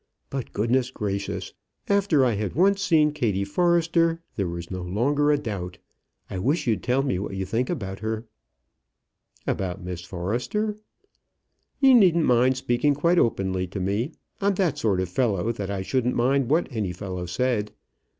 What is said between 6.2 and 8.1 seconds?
I wish you'd tell me what you think about